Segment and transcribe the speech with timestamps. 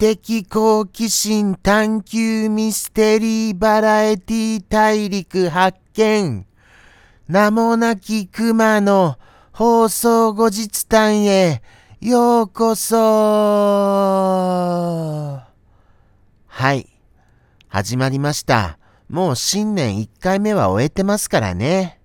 [0.00, 0.16] 的
[0.48, 6.46] 好奇心探求ミステリーバラエティ大陸発見。
[7.28, 9.18] 名もなき熊の
[9.52, 11.60] 放送後日談へ
[12.00, 12.96] ようこそ
[16.46, 16.88] はい。
[17.68, 18.78] 始まりました。
[19.10, 22.00] もう新年1回目は終えてますからね。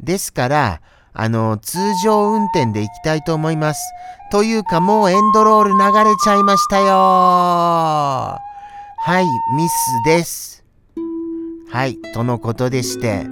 [0.00, 0.80] ですから、
[1.18, 3.80] あの、通常運転で行きたいと思います。
[4.30, 8.40] というかもうエンドロール流れちゃいましたよは
[9.20, 9.24] い、
[9.56, 10.64] ミスです。
[11.70, 13.26] はい、とのことでして、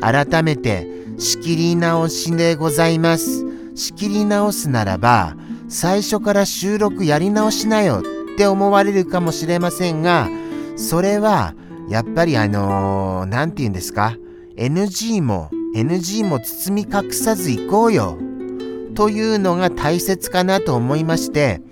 [0.00, 0.86] 改めて
[1.18, 3.44] 仕切り直しでございます。
[3.74, 5.36] 仕切り直すならば、
[5.68, 10.28] 最初から収録やり直しなよって思われるかもしれませんが、
[10.76, 11.54] それは、
[11.88, 14.16] やっぱりあのー、なんて言うんですか
[14.56, 18.18] ?NG も NG も包み隠さず行こうよ
[18.94, 21.62] というのが大切かなと思いまして、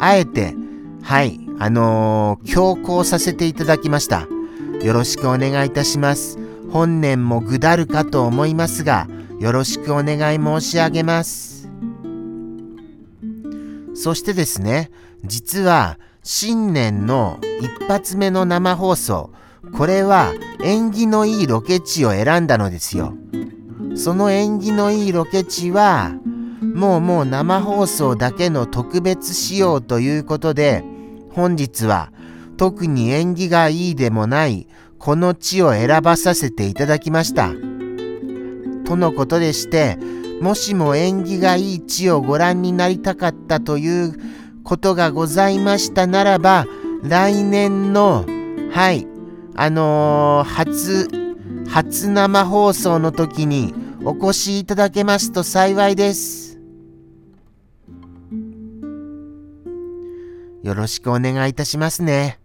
[0.00, 0.54] あえて、
[1.02, 4.28] はい、あのー、強行させていただきました。
[4.82, 6.38] よろしくお願いいたします。
[6.70, 9.08] 本年もぐだるかと思いますが、
[9.40, 11.68] よろしくお願い申し上げます。
[13.94, 14.90] そしてですね、
[15.24, 19.30] 実は新年の一発目の生放送、
[19.76, 23.14] これは縁起のいいロケ地を選んだのですよ。
[23.98, 26.12] その縁起のいいロケ地は、
[26.62, 30.84] もうもう生放送だけの特別仕様ということで、
[31.30, 32.12] 本日は
[32.56, 34.68] 特に縁起がいいでもない
[34.98, 37.50] この地を選ばさせていただきました。
[38.84, 39.98] とのことでして、
[40.40, 44.14] もしも縁起がいい地をご覧になりたかったという
[44.62, 46.66] ことがございましたならば、
[47.02, 48.24] 来年の、
[48.70, 49.08] はい、
[49.56, 51.08] あのー、初、
[51.68, 56.58] 初生放送の時にお越しいただけますと幸いです。
[60.62, 62.38] よろしくお願いいたしますね。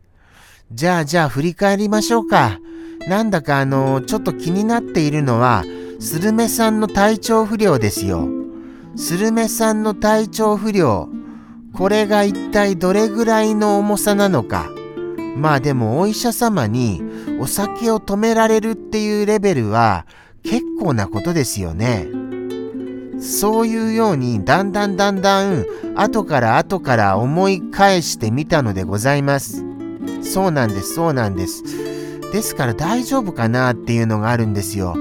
[0.72, 2.60] じゃあじゃあ振り返りましょうか。
[3.08, 5.64] なんだかあのちょっと気になっているのは、
[6.00, 8.28] スルメさんの体調不良ですよ。
[8.96, 11.10] スルメさんの体調不良。
[11.74, 14.70] これが一体どれぐらいの重さなのか。
[15.36, 17.02] まあでもお医者様に
[17.40, 20.06] お酒を止められるっていうレベルは
[20.44, 22.08] 結構なことですよね。
[23.20, 25.66] そういうようにだんだんだんだん
[25.96, 29.64] 後から後から思い返してみたのでございます。
[30.22, 31.64] そうなんです、そうなんです。
[32.32, 34.96] ですから大丈夫かなっていうのがあるんですよ。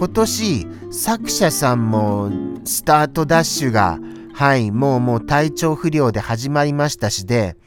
[0.00, 2.30] 今年作者さんも
[2.64, 3.98] スタートダッシュが
[4.32, 7.58] はいもうもう体調不良で始まりましたしで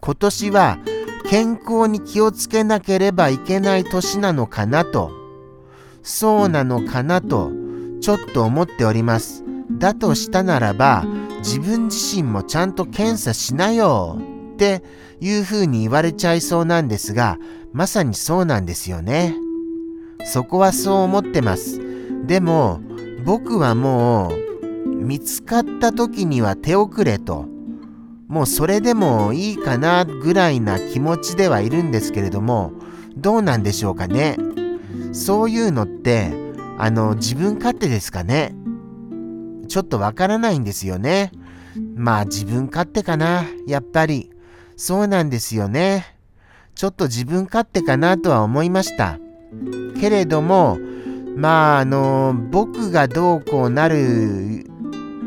[0.00, 0.78] 今年は
[1.28, 5.10] 健康に気をつけなければいけない年なのかなと
[6.02, 7.50] そうなのかなと
[8.00, 9.44] ちょっと思っております。
[9.70, 11.04] だとしたならば
[11.38, 14.18] 自分自身もちゃんと検査しなよ
[14.54, 14.82] って
[15.20, 17.38] いうふうに言われちゃいそうなんですが
[17.72, 19.34] まさにそうなんですよね。
[20.24, 21.80] そこはそう思ってます。
[22.26, 22.80] でも
[23.24, 27.46] 僕はもう見つかった時には手遅れと
[28.28, 32.72] もうそれでもいいかなぐらいな気持ちではいるんですけれども
[33.16, 34.36] どうなんでしょうかね。
[35.12, 36.32] そういうのって、
[36.78, 38.54] あの、自分勝手ですかね？
[39.68, 41.32] ちょっとわからないんですよね。
[41.94, 43.44] まあ自分勝手かな。
[43.66, 44.30] やっぱり。
[44.76, 46.16] そうなんですよね。
[46.74, 49.18] ちょっと自分勝手かなとは思いました。
[50.00, 50.78] けれども、
[51.36, 54.64] まああの、僕がどうこうなる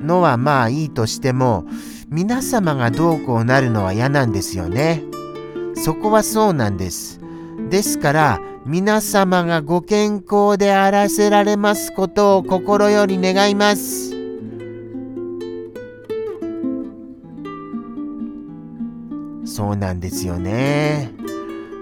[0.03, 1.65] のはまあいいとしても、
[2.09, 5.03] 皆様がどうこうなるのは嫌なんですよね。
[5.75, 7.21] そこはそうなんです。
[7.69, 14.11] ですから、皆様がご健康であらせられますことを心より願います。
[19.45, 21.11] そうなんですよね。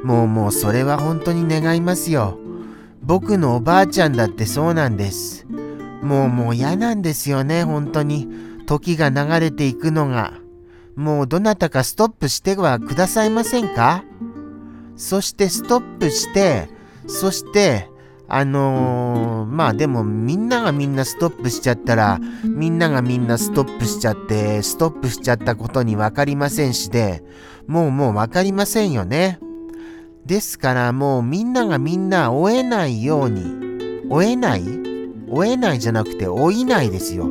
[0.04, 2.38] もうもうそれは本当に願いますよ。
[3.02, 5.46] 僕のおばあちゃんだってそうなんです。
[6.02, 8.28] もうもう嫌なんですよね、本当に。
[8.66, 10.34] 時が流れていくのが。
[10.96, 14.04] もうどなたかストップしてはくださいませんか？
[14.96, 16.70] そしてストップして、
[17.08, 17.90] そして、
[18.28, 27.24] あのー、まあでもみんながみんなストップしちゃったら、みんながみんなストップしちゃって、ストップしちゃったことに分かりませんしで、
[27.68, 29.40] もうもう分かりませんよね。
[30.26, 33.46] ですからもうみんながみんな追えないように、
[34.10, 34.64] 追えない？
[35.30, 37.30] 追えないじゃなくて追いないですよ。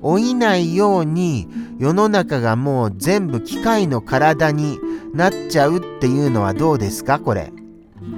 [0.00, 1.48] 追いないように
[1.78, 4.78] 世の中がもう全部機械の体に
[5.14, 7.18] なっちゃうっていうのはどうですか？
[7.18, 7.52] これ。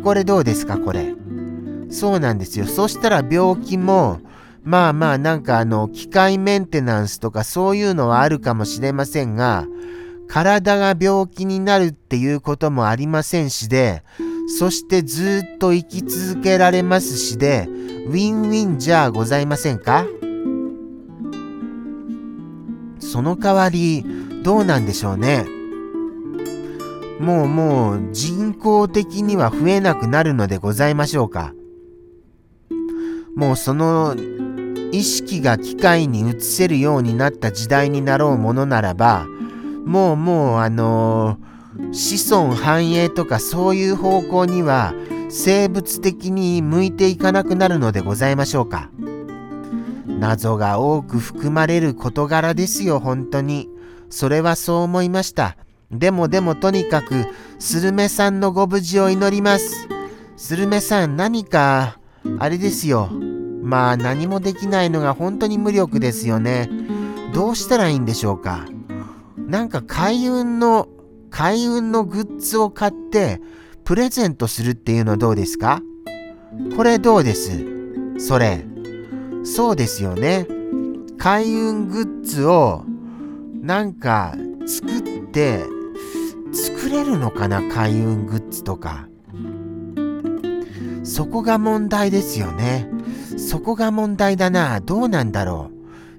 [0.04, 0.78] これどうですか？
[0.78, 1.14] これ。
[1.90, 2.66] そうなんですよ。
[2.66, 4.20] そしたら病気も、
[4.62, 9.66] まあまあなんかあの、機械メンテナンスとかそういうのはあるかもしれませんが、
[10.28, 14.02] 体が病気になるっていうこともありませんしで、
[14.58, 17.66] そしてずっと生き続けられますしで、
[18.06, 20.06] ウィンウィンじゃございませんか？
[23.00, 24.04] その代わり、
[24.42, 25.44] どうなんでしょうね。
[27.22, 31.54] もうもう人工的には増えなくなるのでございましょうか。
[33.36, 34.16] もうその
[34.90, 39.26] 意識が機械に移せるようになった時代になろうものならば、
[39.86, 44.92] もうもうあのー、子孫繁栄とかそういう方向には
[45.30, 48.90] 生物的に向いていかなくなるのでございましょうか。
[50.08, 53.68] 謎が多く含まれる事柄ですよ、本当に。
[54.10, 55.56] それはそう思いました。
[55.92, 57.26] でもでもとにかく、
[57.58, 59.88] スルメさんのご無事を祈ります。
[60.36, 61.98] スルメさん何か、
[62.38, 63.10] あれですよ。
[63.62, 66.68] まあ何もできないのが本当に無力ですよね。
[67.32, 68.64] どうしたらいいんでしょうか。
[69.36, 70.88] なんか開運の、
[71.30, 73.40] 開運のグッズを買って
[73.84, 75.80] プレゼントするっていうのどうですか？
[76.76, 77.64] これどうです？
[78.18, 78.64] それ。
[79.44, 80.46] そうですよね。
[81.18, 82.84] 開運グッズを
[83.60, 84.34] なんか
[84.66, 85.02] 作っ
[85.32, 85.64] て
[86.52, 87.68] 作れるのかな？
[87.72, 89.08] 開運グッズとか。
[91.04, 92.88] そこが問題ですよね。
[93.36, 94.80] そこが問題だな。
[94.80, 95.70] どうなんだろ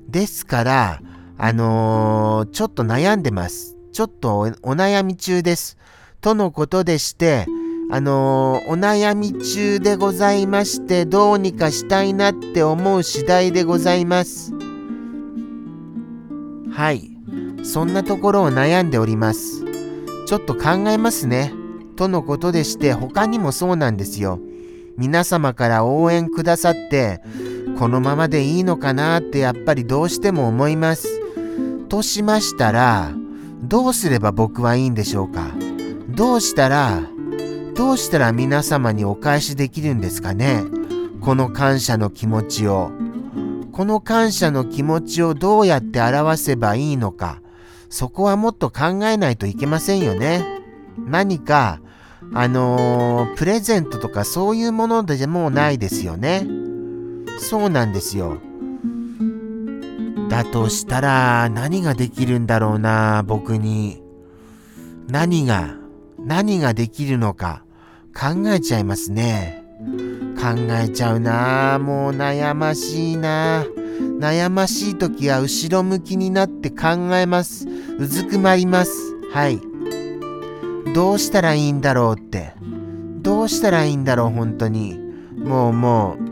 [0.07, 0.11] う。
[0.11, 1.01] ですから、
[1.37, 3.77] あのー、ちょっと悩んでます。
[3.91, 5.77] ちょっとお悩み中です。
[6.21, 7.45] とのことでして、
[7.91, 14.51] あのー、お悩み中でございまして、どうにかしたいなって思う次第でございます。
[16.71, 17.09] はい。
[17.63, 19.62] そんなところを悩んでおります。
[20.33, 21.53] ちょっと考えますね。
[21.95, 24.39] とのことでして、他にもそうなんですよ。
[24.97, 27.21] 皆様から応援くださって、
[27.77, 31.21] このままでいいのかなってやっぱりどうしても思います。
[31.87, 33.11] としましたら、
[33.61, 35.51] どうすれば僕はいいんでしょうか
[36.09, 37.03] どうしたら、
[37.75, 40.63] どうしたら皆様にお返しできるんですかね
[41.21, 42.89] この感謝の気持ちを。
[43.71, 47.43] この感謝の気持ちをどうやって表せばいいのか。
[47.93, 50.43] そこはもっと考えないといけませんよね。
[50.97, 51.79] 何か
[52.33, 56.47] あのー、プレゼントとかそういうものでもないですよね。
[57.37, 58.39] そうなんですよ。
[60.27, 64.01] だとしたら何ができるんだろうな、僕に。
[65.07, 65.75] 何が、
[66.17, 67.63] 何ができるのか
[68.15, 69.62] 考えちゃいますね。
[70.43, 73.63] 考えちゃうな、もう悩ましいな。
[74.19, 77.65] 悩ましい時は後ろ向きになって考えます。
[77.97, 78.91] うずくまります。
[79.31, 79.61] はい。
[80.93, 82.51] どうしたらいいんだろうって。
[83.21, 84.99] どうしたらいいんだろう、本当に。
[85.37, 86.23] もうもう、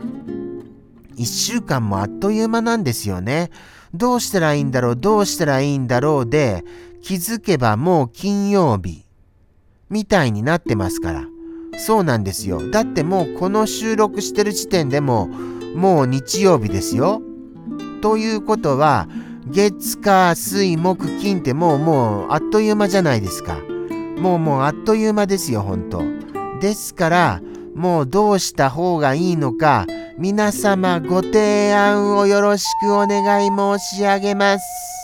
[1.16, 3.50] 一週間もあっという間なんですよね。
[3.94, 6.64] どうしたらいいんだろう、どうしたらいいんだろうで、
[7.00, 9.06] 気づけばもう金曜日、
[9.88, 11.31] みたいになってますから。
[11.78, 12.70] そうなんですよ。
[12.70, 15.28] だってもうこの収録してる時点でも、
[15.74, 17.22] もう日曜日ですよ。
[18.02, 19.08] ということは、
[19.46, 23.58] 月、火、水、木、金ってもうもうあっという間じゃないですか。
[24.18, 26.02] もうもうあっという間ですよ、ほんと。
[26.60, 27.40] ですから、
[27.74, 29.86] もうどうした方がいいのか、
[30.18, 35.01] 皆様ご提案をよろしくお願い申し上げます。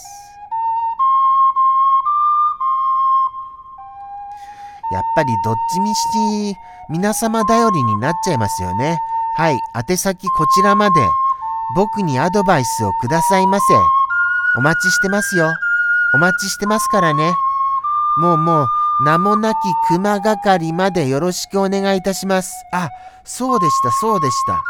[4.92, 6.56] やっぱりどっちみち
[6.88, 8.98] 皆様頼りになっちゃいますよね。
[9.36, 10.96] はい、宛先こちらまで
[11.74, 13.64] 僕にアドバイスをくださいませ。
[14.56, 15.52] お待ちしてますよ。
[16.14, 17.34] お待ちしてますからね。
[18.18, 18.66] もうもう
[19.00, 19.56] 名もなき
[19.88, 22.50] 熊係までよろしくお願いいたします。
[22.72, 22.88] あ、
[23.24, 24.62] そうでした、そうでした。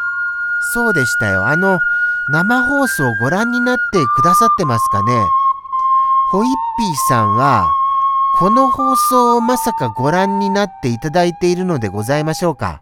[0.74, 1.46] そうでしたよ。
[1.46, 1.78] あの、
[2.30, 5.26] 生放送をご覧になってくださってますかね
[6.30, 7.70] ホイッピーさんは、
[8.38, 12.80] この放送をまさかご覧になっていただいているのでございましょうか？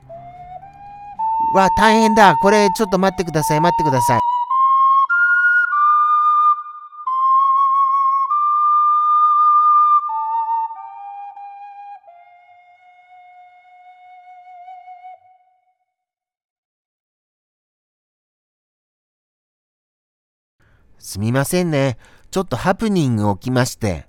[1.55, 2.37] わ、大変だ。
[2.37, 4.21] これちょっと待ってください、待ってください。
[20.99, 21.97] すみませんね。
[22.31, 24.07] ちょっとハプニング起きまして。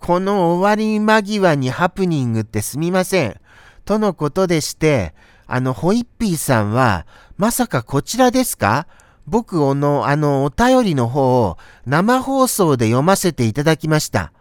[0.00, 3.40] この終わり間際にハプニングってすみません。
[3.84, 5.14] とのことでして、
[5.46, 8.86] あの、ホイッピーさんは、まさかこちらですか？
[9.26, 14.32] 僕の、あの、お便りの方を生放送で読ませていただきました。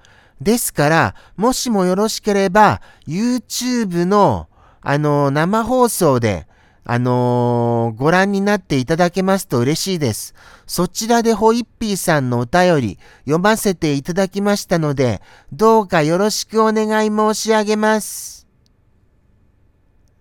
[0.42, 4.48] ですから、もしもよろしければ、YouTube の、
[4.82, 6.48] あの、生放送で、
[6.92, 10.34] あのー、ご覧になっていただけますと嬉しいです。
[10.66, 15.22] そちらでホイッピーさんのお便り読ませていただきましたので、
[15.54, 18.48] どうかよろしくお願い申し上げます。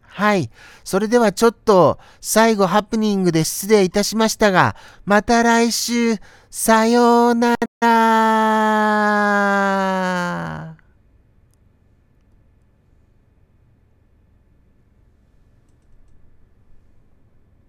[0.02, 0.50] はい。
[0.84, 6.16] それではちょっと最後ハプニングで失礼いたしましたが、また来週、
[6.50, 7.88] さようなら。